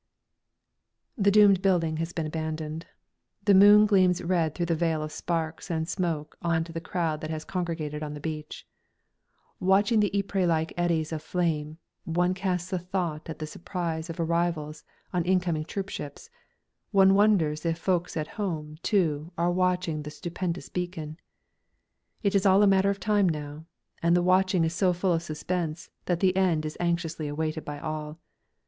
[1.15, 2.87] The doomed building has been abandoned.
[3.45, 7.21] The moon gleams red through the veil of sparks and smoke on to the crowd
[7.21, 8.65] that has congregated on the beach.
[9.59, 14.15] Watching the Ypres like eddies of flame, one casts a thought at the surprise of
[14.17, 14.83] the arrivals
[15.13, 16.31] on incoming troopships;
[16.89, 21.17] one wonders if folks at home, too, are watching the stupendous beacon.
[22.23, 23.65] It is all a matter of time now,
[24.01, 27.77] and the watching is so full of suspense that the end is anxiously awaited by
[27.77, 28.17] all.